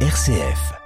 [0.00, 0.85] RCF.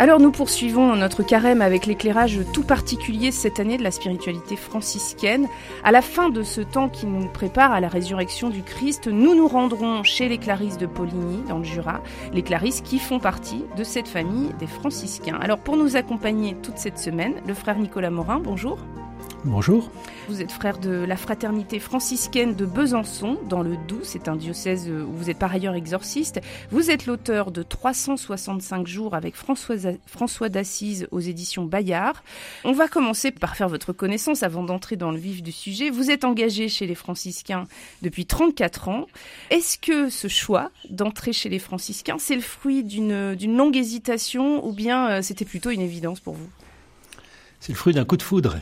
[0.00, 5.48] Alors nous poursuivons notre carême avec l'éclairage tout particulier cette année de la spiritualité franciscaine.
[5.82, 9.34] À la fin de ce temps qui nous prépare à la résurrection du Christ, nous
[9.34, 12.00] nous rendrons chez les Clarisses de Poligny dans le Jura,
[12.32, 15.40] les Clarisses qui font partie de cette famille des franciscains.
[15.40, 18.78] Alors pour nous accompagner toute cette semaine, le frère Nicolas Morin, bonjour.
[19.48, 19.90] Bonjour.
[20.28, 24.02] Vous êtes frère de la fraternité franciscaine de Besançon, dans le Doubs.
[24.02, 26.38] C'est un diocèse où vous êtes par ailleurs exorciste.
[26.70, 32.22] Vous êtes l'auteur de 365 jours avec François, François d'Assise aux éditions Bayard.
[32.64, 35.88] On va commencer par faire votre connaissance avant d'entrer dans le vif du sujet.
[35.88, 37.66] Vous êtes engagé chez les franciscains
[38.02, 39.06] depuis 34 ans.
[39.48, 44.74] Est-ce que ce choix d'entrer chez les franciscains, c'est le fruit d'une longue hésitation ou
[44.74, 46.50] bien euh, c'était plutôt une évidence pour vous?
[47.60, 48.58] C'est le fruit d'un coup de foudre.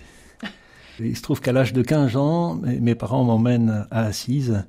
[1.01, 4.65] Il se trouve qu'à l'âge de 15 ans, mes parents m'emmènent à Assise.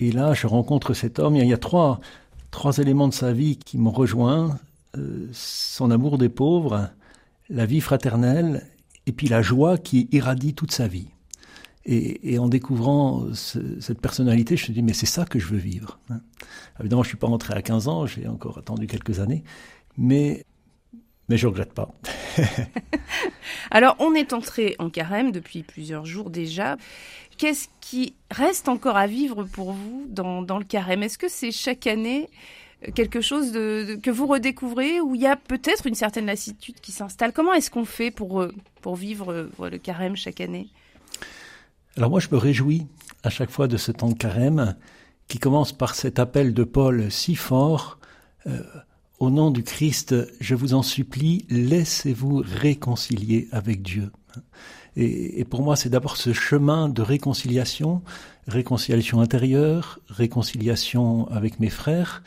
[0.00, 1.36] Et là, je rencontre cet homme.
[1.36, 2.00] Il y a trois,
[2.50, 4.58] trois éléments de sa vie qui m'ont rejoint.
[4.96, 6.90] Euh, son amour des pauvres,
[7.48, 8.66] la vie fraternelle,
[9.06, 11.08] et puis la joie qui irradie toute sa vie.
[11.90, 15.56] Et, en découvrant cette personnalité, je me suis dit, mais c'est ça que je veux
[15.56, 15.98] vivre.
[16.78, 19.42] Évidemment, je suis pas rentré à 15 ans, j'ai encore attendu quelques années,
[19.96, 20.44] mais
[21.28, 21.90] mais je regrette pas.
[23.70, 26.76] Alors, on est entré en carême depuis plusieurs jours déjà.
[27.36, 31.02] Qu'est-ce qui reste encore à vivre pour vous dans, dans le carême?
[31.02, 32.28] Est-ce que c'est chaque année
[32.94, 36.92] quelque chose de, que vous redécouvrez ou il y a peut-être une certaine lassitude qui
[36.92, 37.32] s'installe?
[37.32, 40.68] Comment est-ce qu'on fait pour, euh, pour vivre euh, le carême chaque année?
[41.96, 42.86] Alors moi, je me réjouis
[43.22, 44.76] à chaque fois de ce temps de carême
[45.26, 47.98] qui commence par cet appel de Paul si fort.
[48.46, 48.62] Euh,
[49.18, 54.10] au nom du Christ, je vous en supplie, laissez-vous réconcilier avec Dieu.
[54.96, 58.02] Et, pour moi, c'est d'abord ce chemin de réconciliation,
[58.46, 62.22] réconciliation intérieure, réconciliation avec mes frères.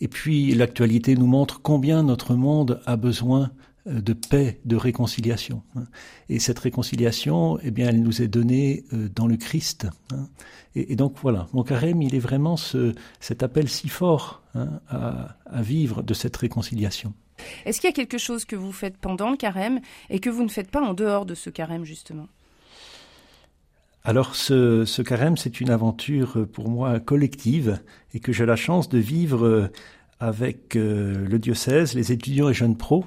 [0.00, 3.50] Et puis l'actualité nous montre combien notre monde a besoin
[3.88, 5.62] de paix, de réconciliation.
[5.76, 5.84] Hein.
[6.28, 9.86] Et cette réconciliation, eh bien, elle nous est donnée euh, dans le Christ.
[10.12, 10.28] Hein.
[10.74, 15.36] Et, donc voilà, mon carême, il est vraiment ce, cet appel si fort hein, à,
[15.46, 17.14] à vivre de cette réconciliation.
[17.64, 20.42] Est-ce qu'il y a quelque chose que vous faites pendant le carême et que vous
[20.42, 22.26] ne faites pas en dehors de ce carême, justement?
[24.04, 27.80] Alors ce, ce carême, c'est une aventure pour moi collective
[28.14, 29.70] et que j'ai la chance de vivre
[30.20, 33.04] avec euh, le diocèse, les étudiants et jeunes pros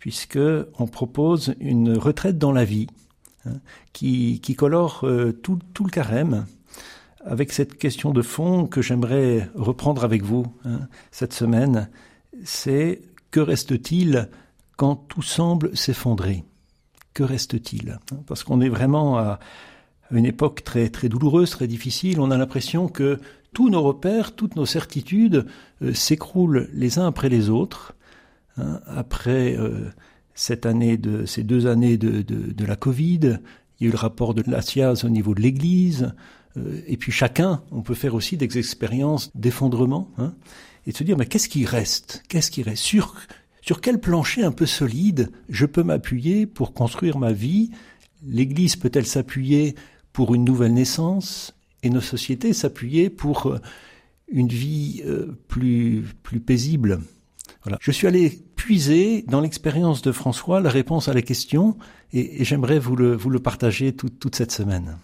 [0.00, 0.38] puisque
[0.78, 2.88] on propose une retraite dans la vie
[3.46, 3.60] hein,
[3.92, 6.46] qui, colore euh, tout, le carême
[7.24, 11.90] avec cette question de fond que j'aimerais reprendre avec vous hein, cette semaine,
[12.44, 14.30] c'est que reste-t-il
[14.76, 16.44] quand tout semble s'effondrer?
[17.12, 17.98] Que reste-t-il?
[18.26, 19.38] Parce qu'on est vraiment à
[20.10, 22.20] une époque très très douloureuse, très difficile.
[22.20, 23.20] On a l'impression que
[23.52, 25.46] tous nos repères, toutes nos certitudes
[25.82, 27.94] euh, s'écroulent les uns après les autres.
[28.60, 29.90] Hein, après euh,
[30.34, 33.38] cette année de, ces deux années de, de, la Covid,
[33.78, 36.12] il y a eu le rapport de la SIAZ au niveau de l'Église,
[36.56, 40.34] euh, et puis chacun, on peut faire aussi des expériences d'effondrement, hein,
[40.86, 42.22] et se dire, mais qu'est-ce qui reste?
[42.28, 42.82] Qu'est-ce qui reste?
[42.82, 43.14] Sur,
[43.62, 47.70] sur quel plancher un peu solide je peux m'appuyer pour construire ma vie?
[48.26, 49.74] L'Église peut-elle s'appuyer
[50.12, 51.54] pour une nouvelle naissance?
[51.82, 53.58] Et nos sociétés s'appuyer pour euh,
[54.28, 55.02] une vie
[55.48, 57.00] plus, plus paisible.
[57.62, 57.78] Voilà.
[57.80, 61.78] Je suis allé puiser dans l'expérience de François la réponse à la question
[62.12, 64.98] et, j'aimerais vous le, vous le partager toute cette semaine.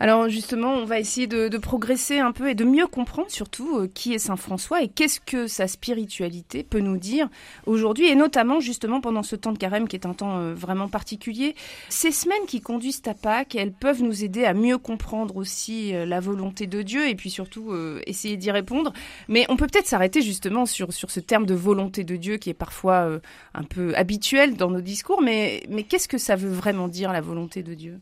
[0.00, 3.90] Alors justement, on va essayer de, progresser un peu et de mieux comprendre surtout euh,
[3.92, 7.28] qui est Saint François et qu'est-ce que sa spiritualité peut nous dire
[7.66, 10.88] aujourd'hui et notamment justement pendant ce temps de carême qui est un temps euh, vraiment
[10.88, 11.56] particulier.
[11.88, 16.06] Ces semaines qui conduisent à Pâques, elles peuvent nous aider à mieux comprendre aussi euh,
[16.06, 17.74] la volonté de Dieu et puis surtout
[18.06, 18.92] essayer d'y répondre.
[19.28, 22.54] Mais on peut peut-être s'arrêter justement sur, ce terme de volonté de Dieu qui est
[22.54, 23.18] parfois
[23.54, 27.62] un peu habituel dans nos discours, mais qu'est-ce que ça veut vraiment dire la volonté
[27.62, 28.00] de Dieu?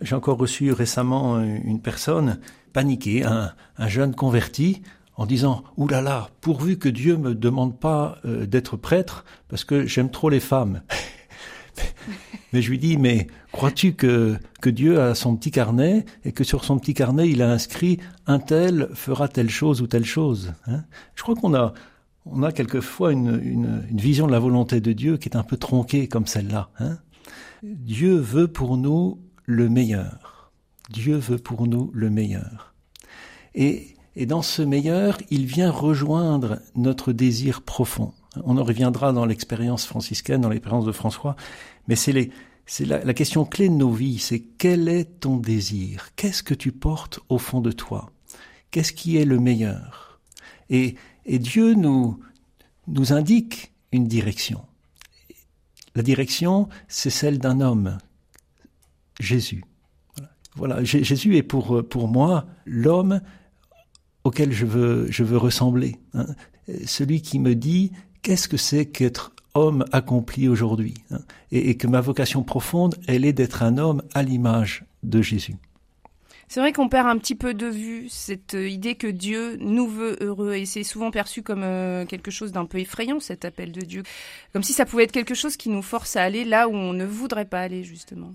[0.00, 2.38] J'ai encore reçu récemment une personne
[2.72, 4.82] paniquée, un, un jeune converti,
[5.16, 9.64] en disant Ouh là là, pourvu que Dieu me demande pas euh, d'être prêtre, parce
[9.64, 10.82] que j'aime trop les femmes.
[12.52, 16.64] mais je lui dis Mais crois-tu que, Dieu a son petit carnet et que sur
[16.64, 20.84] son petit carnet il a inscrit un tel fera telle chose ou telle chose hein?
[21.14, 21.74] Je crois qu'on a
[22.24, 25.42] on a quelquefois une, une, une, vision de la volonté de Dieu qui est un
[25.42, 26.70] peu tronquée comme celle-là.
[26.78, 26.96] Hein?
[27.62, 30.52] Dieu veut pour nous le meilleur.
[30.90, 32.74] Dieu veut pour nous le meilleur.
[33.54, 38.12] Et, Et dans ce meilleur, il vient rejoindre notre désir profond.
[38.44, 41.36] On en reviendra dans l'expérience franciscaine, dans l'expérience de François,
[41.88, 42.30] mais c'est
[42.66, 46.08] c'est la, la, question clé de nos vies, c'est quel est ton désir?
[46.16, 48.10] Qu'est-ce que tu portes au fond de toi?
[48.70, 50.18] Qu'est-ce qui est le meilleur?
[50.70, 50.94] Et,
[51.26, 52.18] et Dieu nous,
[52.86, 54.62] nous indique une direction.
[55.94, 57.98] La direction, c'est celle d'un homme,
[59.20, 59.64] Jésus.
[60.56, 63.20] Voilà, Jésus est pour, pour moi l'homme
[64.22, 65.96] auquel je veux, je veux ressembler.
[66.14, 66.26] Hein.
[66.86, 70.94] Celui qui me dit qu'est-ce que c'est qu'être homme accompli aujourd'hui.
[71.10, 71.18] Hein.
[71.52, 75.56] Et, et que ma vocation profonde, elle est d'être un homme à l'image de Jésus.
[76.48, 79.88] C'est vrai qu'on perd un petit peu de vue cette euh, idée que Dieu nous
[79.88, 83.72] veut heureux et c'est souvent perçu comme euh, quelque chose d'un peu effrayant cet appel
[83.72, 84.02] de Dieu,
[84.52, 86.92] comme si ça pouvait être quelque chose qui nous force à aller là où on
[86.92, 88.34] ne voudrait pas aller justement.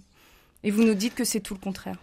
[0.63, 1.97] Et vous nous dites que c'est tout le contraire.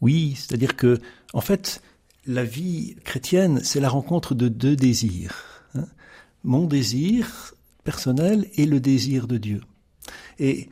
[0.00, 1.00] Oui, c'est-à-dire que
[1.32, 1.82] en fait,
[2.26, 5.34] la vie chrétienne, c'est la rencontre de deux désirs.
[5.74, 5.86] Hein.
[6.44, 7.54] Mon désir
[7.84, 9.60] personnel et le désir de Dieu.
[10.38, 10.68] Et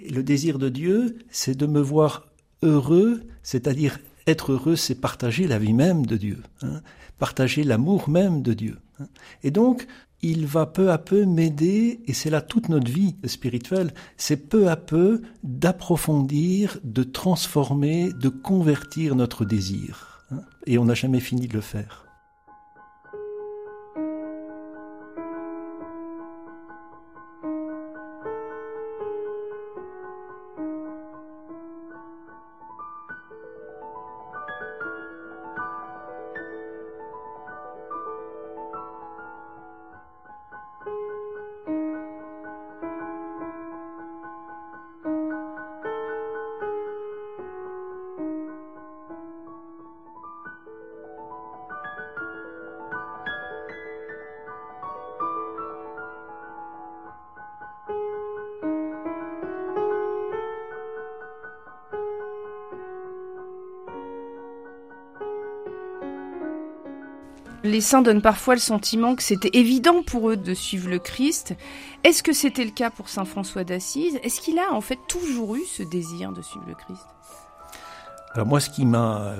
[0.00, 2.26] le désir de Dieu, c'est de me voir
[2.62, 6.80] heureux, c'est-à-dire être heureux, c'est partager la vie même de Dieu, hein,
[7.18, 8.78] partager l'amour même de Dieu.
[8.98, 9.08] Hein.
[9.42, 9.86] Et donc,
[10.22, 14.68] il va peu à peu m'aider, et c'est là toute notre vie spirituelle, c'est peu
[14.68, 20.24] à peu d'approfondir, de transformer, de convertir notre désir.
[20.30, 20.40] Hein.
[20.66, 22.03] Et on n'a jamais fini de le faire.
[67.64, 71.54] Les saints donnent parfois le sentiment que c'était évident pour eux de suivre le Christ.
[72.04, 74.20] Est-ce que c'était le cas pour saint François d'Assise?
[74.22, 77.06] Est-ce qu'il a en fait toujours eu ce désir de suivre le Christ?
[78.34, 79.34] Alors moi, ce qui m'a,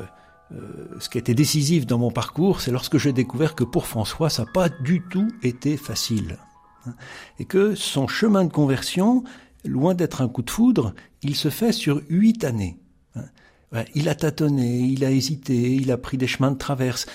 [0.53, 3.87] euh, ce qui a été décisif dans mon parcours, c'est lorsque j'ai découvert que pour
[3.87, 6.39] François, ça n'a pas du tout été facile,
[6.87, 6.95] hein.
[7.39, 9.23] et que son chemin de conversion,
[9.67, 12.79] loin d'être un coup de foudre, il se fait sur huit années.
[13.17, 13.85] Hein.
[13.95, 17.07] Il a tâtonné, il a hésité, il a pris des chemins de traverse.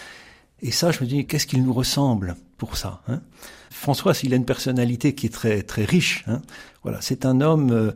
[0.62, 3.22] Et ça, je me dis, qu'est-ce qu'il nous ressemble pour ça hein?
[3.70, 6.26] François, il a une personnalité qui est très très riche.
[6.28, 6.42] Hein
[6.84, 7.72] voilà, c'est un homme.
[7.72, 7.92] Euh,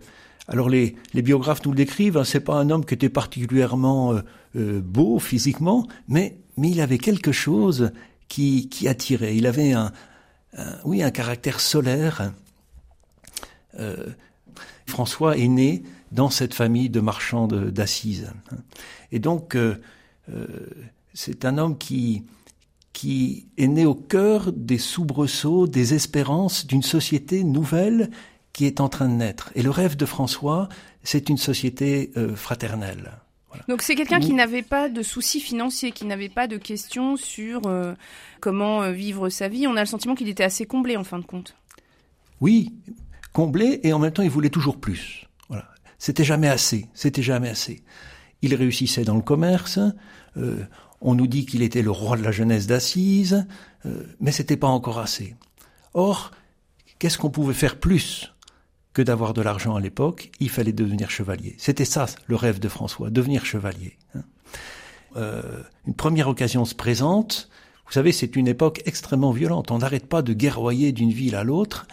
[0.47, 2.17] alors les, les biographes nous le décrivent.
[2.17, 4.21] Hein, c'est pas un homme qui était particulièrement euh,
[4.55, 7.91] euh, beau physiquement, mais mais il avait quelque chose
[8.27, 9.35] qui qui attirait.
[9.35, 9.91] Il avait un,
[10.85, 12.31] oui un caractère solaire.
[14.85, 15.81] François est né
[16.11, 18.57] dans cette famille de marchands d'Assise, hein.
[19.11, 19.57] et donc
[21.15, 22.23] c'est un homme qui
[22.93, 28.11] qui est né au cœur des soubresauts, des espérances d'une société nouvelle
[28.53, 29.51] qui est en train de naître.
[29.55, 30.69] Et le rêve de François,
[31.03, 33.11] c'est une société euh, fraternelle.
[33.67, 37.61] Donc c'est quelqu'un qui n'avait pas de soucis financiers, qui n'avait pas de questions sur
[37.65, 37.93] euh,
[38.39, 39.67] comment euh, vivre sa vie.
[39.67, 41.55] On a le sentiment qu'il était assez comblé en fin de compte.
[42.41, 42.73] Oui,
[43.31, 45.27] comblé et en même temps il voulait toujours plus.
[45.49, 45.67] Voilà,
[45.99, 47.83] c'était jamais assez, c'était jamais assez.
[48.43, 49.79] Il réussissait dans le commerce.
[51.05, 53.45] On nous dit qu'il était le roi de la jeunesse d'Assise,
[53.85, 55.35] euh, mais c'était pas encore assez.
[55.93, 56.31] Or,
[56.97, 58.33] qu'est-ce qu'on pouvait faire plus
[58.93, 60.31] que d'avoir de l'argent à l'époque?
[60.39, 61.55] Il fallait devenir chevalier.
[61.57, 63.97] C'était ça le rêve de François, devenir chevalier.
[64.15, 64.21] Hein.
[65.17, 67.49] Euh, une première occasion se présente.
[67.85, 69.71] Vous savez, c'est une époque extrêmement violente.
[69.71, 71.85] On n'arrête pas de guerroyer d'une ville à l'autre.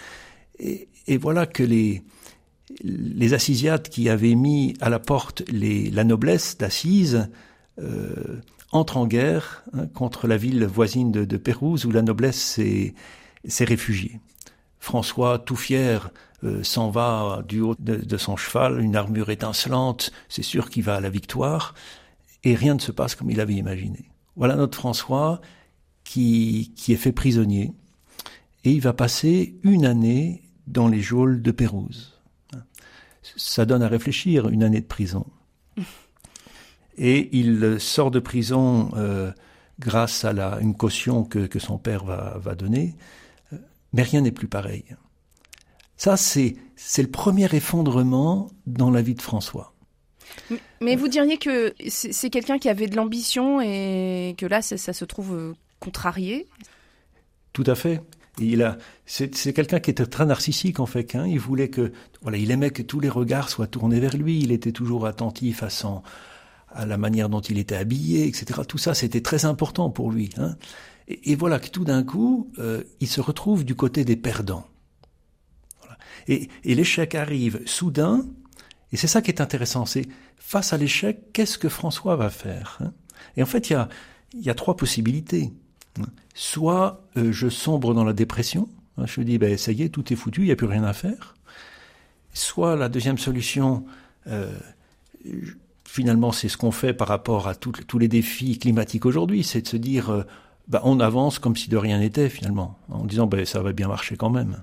[0.61, 0.87] Et,
[1.19, 2.05] voilà que les,
[2.83, 7.29] les Assisiates qui avaient mis à la porte la noblesse d'Assise
[7.79, 8.41] euh,
[8.73, 12.61] entre en guerre hein, contre la ville voisine de, de, Pérouse où la noblesse
[13.45, 14.21] s'est réfugiée.
[14.79, 16.11] François, tout fier,
[16.43, 20.97] euh, s'en va du haut de, son cheval, une armure étincelante, c'est sûr qu'il va
[20.97, 21.75] à la victoire,
[22.45, 24.11] et rien ne se passe comme il avait imaginé.
[24.37, 25.43] Voilà notre François
[26.03, 27.73] qui, qui est fait prisonnier,
[28.65, 32.20] et il va passer une année dans les geôles de Pérouse.
[33.23, 35.27] Ça donne à réfléchir, une année de prison
[37.01, 39.33] et il sort de prison euh,
[39.79, 42.95] grâce à la, une caution que, que son père va, va donner,
[43.53, 43.57] euh,
[43.93, 44.85] mais rien n'est plus pareil.
[45.97, 49.75] Ça, c'est, c'est le premier effondrement dans la vie de François.
[50.81, 55.05] Mais, vous diriez que c'est quelqu'un qui avait de l'ambition et que là, ça, se
[55.05, 56.47] trouve euh, contrarié?
[57.53, 58.01] Tout à fait.
[58.41, 61.15] Il a, c'est, quelqu'un qui était très narcissique en fait.
[61.15, 61.27] Hein.
[61.27, 61.93] Il voulait que,
[62.23, 64.41] voilà, il aimait que tous les regards soient tournés vers lui.
[64.41, 66.03] Il était toujours attentif à son,
[66.73, 68.61] à la manière dont il était habillé, etc.
[68.67, 70.31] Tout ça, c'était très important pour lui.
[70.39, 70.57] Hein.
[71.09, 74.67] Et, voilà que tout d'un coup, euh, il se retrouve du côté des perdants.
[76.29, 78.25] Et, l'échec arrive soudain,
[78.93, 80.07] et c'est ça qui est intéressant, c'est
[80.39, 82.93] face à l'échec, qu'est-ce que François va faire hein?
[83.37, 83.89] Et en fait, il y a,
[84.35, 85.53] il y a trois possibilités.
[85.99, 86.07] Hein.
[86.35, 90.13] Soit euh, je sombre dans la dépression, hein, je dis, ben, ça y est, tout
[90.13, 91.35] est foutu, il n'y a plus rien à faire.
[92.33, 93.85] Soit la deuxième solution,
[94.29, 94.57] euh,
[95.85, 99.69] finalement, c'est ce qu'on fait par rapport à tous les défis climatiques aujourd'hui, c'est de
[99.69, 100.23] se dire, euh,
[100.69, 103.89] ben, on avance comme si de rien n'était finalement, en disant, ben, ça va bien
[103.89, 104.63] marcher quand même.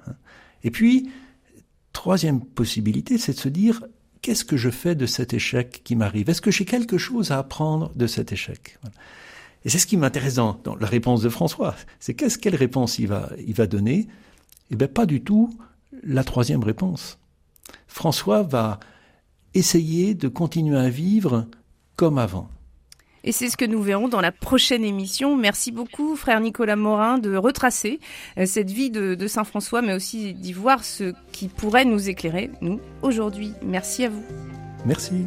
[0.63, 1.11] Et puis,
[1.91, 3.83] troisième possibilité, c'est de se dire,
[4.21, 6.29] qu'est-ce que je fais de cet échec qui m'arrive?
[6.29, 8.79] Est-ce que j'ai quelque chose à apprendre de cet échec?
[9.67, 11.75] Et c'est ce qui m'intéresse dans, la réponse de François.
[11.99, 14.07] C'est qu'est-ce quelle réponse il va, il va donner?
[14.71, 15.53] Eh bien, pas du tout
[16.03, 17.19] la troisième réponse.
[17.85, 18.79] François va
[19.55, 21.47] essayer de continuer à vivre
[21.97, 22.47] comme avant.
[23.25, 25.35] Et c'est ce que nous verrons dans la prochaine émission.
[25.35, 27.99] Merci beaucoup, frère Nicolas Morin, de retracer
[28.37, 32.51] euh, cette vie de, Saint François, mais aussi d'y voir ce qui pourrait nous éclairer,
[32.61, 33.51] nous, aujourd'hui.
[33.65, 34.23] Merci à vous.
[34.85, 35.25] Merci.